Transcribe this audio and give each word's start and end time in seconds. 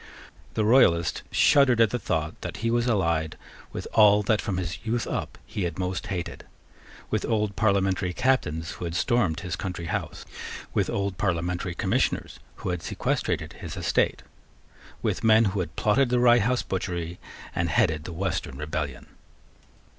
The 0.55 0.65
Royalist 0.65 1.21
shuddered 1.29 1.79
at 1.79 1.91
the 1.91 1.99
thought 1.99 2.41
that 2.41 2.57
he 2.65 2.71
was 2.71 2.87
allied 2.87 3.37
with 3.71 3.87
all 3.93 4.23
that 4.23 4.41
from 4.41 4.57
his 4.57 4.83
youth 4.83 5.05
up 5.05 5.37
he 5.45 5.61
had 5.65 5.77
most 5.77 6.07
hated, 6.07 6.43
with 7.11 7.23
old 7.23 7.55
parliamentary 7.55 8.11
Captains 8.11 8.71
who 8.71 8.85
had 8.85 8.95
stormed 8.95 9.41
his 9.41 9.55
country 9.55 9.85
house, 9.85 10.25
with 10.73 10.89
old 10.89 11.19
parliamentary 11.19 11.75
Commissioners 11.75 12.39
who 12.55 12.69
had 12.69 12.81
sequestrated 12.81 13.53
his 13.53 13.77
estate, 13.77 14.23
with 15.03 15.23
men 15.23 15.45
who 15.45 15.59
had 15.59 15.75
plotted 15.75 16.09
the 16.09 16.17
Rye 16.19 16.39
House 16.39 16.63
butchery 16.63 17.19
and 17.53 17.69
headed 17.69 18.05
the 18.05 18.11
Western 18.11 18.57
rebellion. 18.57 19.05